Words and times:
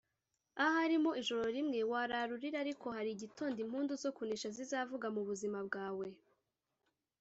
Ahari 0.65 0.95
mu 1.03 1.11
ijoro 1.21 1.43
rimwe 1.57 1.79
warara 1.91 2.31
urira 2.35 2.57
ariko 2.63 2.85
hari 2.95 3.11
gitondo 3.21 3.57
impundu 3.65 3.93
zo 4.03 4.09
kunesha 4.15 4.49
zizavuga 4.57 5.07
mu 5.15 5.21
buzima 5.29 5.59
bwawe 5.67 6.07